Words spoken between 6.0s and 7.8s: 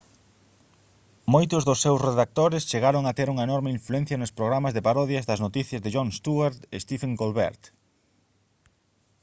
stewart e stephen colbert